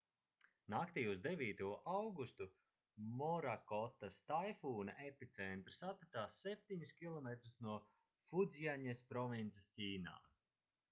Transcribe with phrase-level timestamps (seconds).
[0.73, 1.65] naktī uz 9.
[1.95, 2.45] augustu
[3.19, 7.75] morakotas taifūna epicentrs atradās septiņus kilometrus no
[8.31, 10.15] fudzjaņas provinces ķīnā